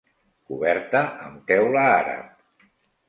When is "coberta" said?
0.51-1.03